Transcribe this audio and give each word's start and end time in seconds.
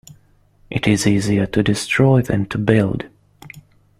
It 0.71 0.87
is 0.87 1.05
easier 1.05 1.45
to 1.45 1.61
destroy 1.61 2.23
than 2.23 2.47
to 2.47 2.57
build. 2.57 3.05